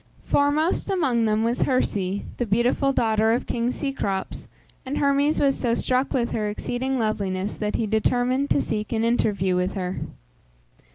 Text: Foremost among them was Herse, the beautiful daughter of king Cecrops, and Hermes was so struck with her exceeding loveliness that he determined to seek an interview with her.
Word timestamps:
Foremost 0.25 0.89
among 0.89 1.25
them 1.25 1.43
was 1.43 1.61
Herse, 1.61 2.23
the 2.37 2.47
beautiful 2.49 2.91
daughter 2.91 3.33
of 3.33 3.45
king 3.45 3.71
Cecrops, 3.71 4.47
and 4.83 4.97
Hermes 4.97 5.39
was 5.39 5.55
so 5.55 5.75
struck 5.75 6.11
with 6.11 6.31
her 6.31 6.49
exceeding 6.49 6.97
loveliness 6.97 7.55
that 7.57 7.75
he 7.75 7.85
determined 7.85 8.49
to 8.49 8.63
seek 8.63 8.91
an 8.93 9.03
interview 9.03 9.55
with 9.55 9.73
her. 9.73 9.99